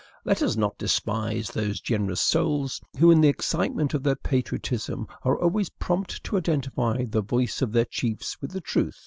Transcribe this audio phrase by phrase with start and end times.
[0.25, 5.37] let us not despise those generous souls, who in the excitement of their patriotism are
[5.39, 8.97] always prompt to identify the voice of their chiefs with the truth.